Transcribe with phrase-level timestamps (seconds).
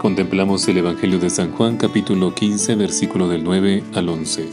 [0.00, 4.48] Contemplamos el Evangelio de San Juan capítulo 15 versículo del 9 al 11.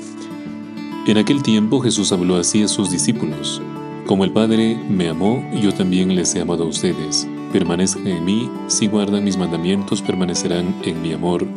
[1.07, 3.61] En aquel tiempo Jesús habló así a sus discípulos.
[4.07, 7.25] Como el Padre me amó, yo también les he amado a ustedes.
[7.53, 11.47] Permanezcan en mí, si guardan mis mandamientos permanecerán en mi amor,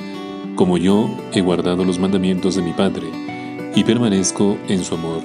[0.54, 3.08] como yo he guardado los mandamientos de mi Padre,
[3.74, 5.20] y permanezco en su amor.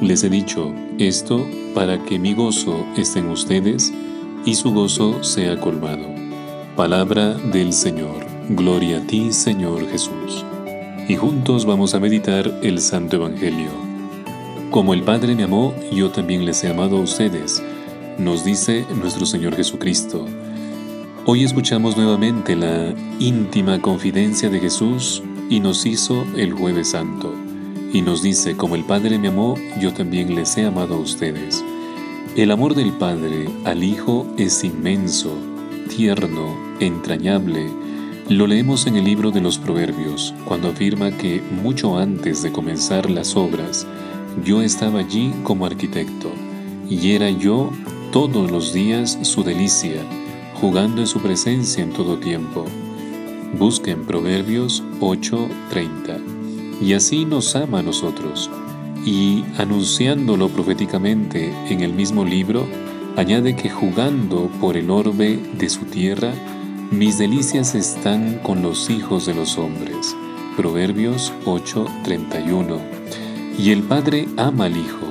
[0.00, 3.92] Les he dicho esto para que mi gozo esté en ustedes,
[4.46, 6.17] y su gozo sea colmado.
[6.78, 8.24] Palabra del Señor.
[8.50, 10.44] Gloria a ti, Señor Jesús.
[11.08, 13.72] Y juntos vamos a meditar el Santo Evangelio.
[14.70, 17.60] Como el Padre me amó, yo también les he amado a ustedes,
[18.16, 20.24] nos dice nuestro Señor Jesucristo.
[21.26, 27.34] Hoy escuchamos nuevamente la íntima confidencia de Jesús y nos hizo el jueves santo.
[27.92, 31.64] Y nos dice, como el Padre me amó, yo también les he amado a ustedes.
[32.36, 35.36] El amor del Padre al Hijo es inmenso,
[36.78, 37.66] entrañable.
[38.28, 43.10] Lo leemos en el libro de los Proverbios, cuando afirma que mucho antes de comenzar
[43.10, 43.84] las obras,
[44.44, 46.30] yo estaba allí como arquitecto,
[46.88, 47.72] y era yo
[48.12, 50.04] todos los días su delicia,
[50.60, 52.64] jugando en su presencia en todo tiempo.
[53.58, 56.20] Busquen Proverbios 8:30.
[56.80, 58.48] Y así nos ama a nosotros
[59.04, 62.68] y anunciándolo proféticamente en el mismo libro,
[63.18, 66.32] añade que jugando por el orbe de su tierra,
[66.92, 70.16] mis delicias están con los hijos de los hombres.
[70.56, 72.78] Proverbios 8:31.
[73.58, 75.06] Y el Padre ama al Hijo.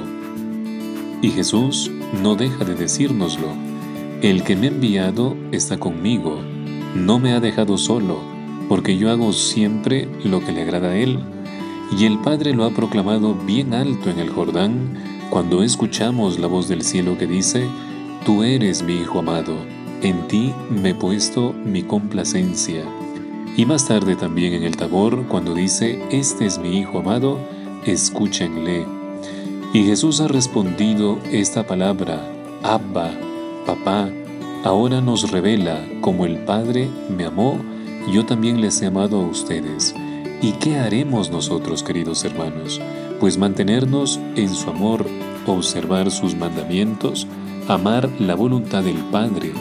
[1.22, 1.92] Y Jesús
[2.24, 3.50] no deja de decírnoslo.
[4.22, 6.40] El que me ha enviado está conmigo.
[6.96, 8.22] No me ha dejado solo,
[8.70, 11.20] porque yo hago siempre lo que le agrada a Él
[11.96, 14.94] y el Padre lo ha proclamado bien alto en el Jordán
[15.30, 17.66] cuando escuchamos la voz del cielo que dice,
[18.28, 19.56] Tú eres mi Hijo amado,
[20.02, 22.84] en ti me he puesto mi complacencia.
[23.56, 27.40] Y más tarde también en el Tabor cuando dice, Este es mi Hijo amado,
[27.86, 28.86] escúchenle.
[29.74, 32.22] Y Jesús ha respondido esta palabra,
[32.64, 33.12] Abba,
[33.66, 34.10] papá,
[34.66, 37.58] ahora nos revela como el Padre me amó,
[38.12, 39.96] yo también les he amado a ustedes.
[40.42, 42.82] ¿Y qué haremos nosotros, queridos hermanos?
[43.22, 45.06] Pues mantenernos en su amor,
[45.46, 47.26] observar sus mandamientos,
[47.68, 49.52] amar la voluntad del Padre.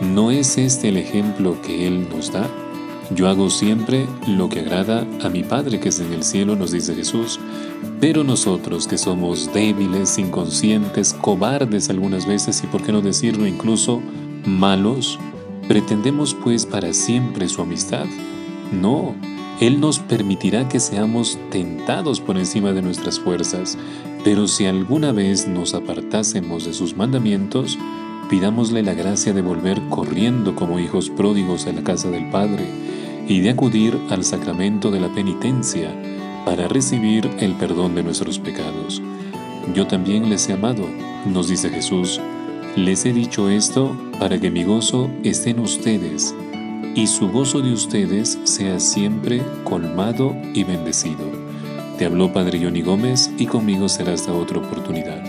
[0.00, 2.48] ¿No es este el ejemplo que Él nos da?
[3.14, 6.72] Yo hago siempre lo que agrada a mi Padre que es en el cielo, nos
[6.72, 7.38] dice Jesús.
[8.00, 14.00] Pero nosotros que somos débiles, inconscientes, cobardes algunas veces y por qué no decirlo incluso
[14.46, 15.18] malos,
[15.68, 18.06] ¿pretendemos pues para siempre su amistad?
[18.72, 19.14] No,
[19.60, 23.78] él nos permitirá que seamos tentados por encima de nuestras fuerzas,
[24.24, 27.78] pero si alguna vez nos apartásemos de sus mandamientos,
[28.28, 32.66] pidámosle la gracia de volver corriendo como hijos pródigos a la casa del Padre
[33.28, 35.90] y de acudir al sacramento de la penitencia
[36.44, 39.00] para recibir el perdón de nuestros pecados.
[39.74, 40.84] Yo también les he amado,
[41.26, 42.20] nos dice Jesús,
[42.76, 46.34] les he dicho esto para que mi gozo esté en ustedes
[46.94, 51.24] y su gozo de ustedes sea siempre colmado y bendecido.
[51.98, 55.22] Te habló Padre Johnny Gómez y conmigo será hasta otra oportunidad.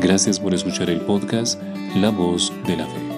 [0.00, 1.60] Gracias por escuchar el podcast
[1.96, 3.15] La Voz de la Fe.